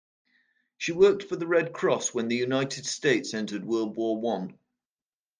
[0.79, 4.57] She worked for the Red Cross when the United States entered World War One.